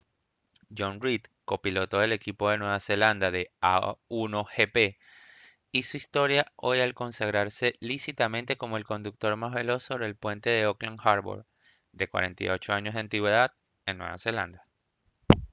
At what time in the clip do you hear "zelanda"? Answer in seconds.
2.79-3.29, 14.17-14.65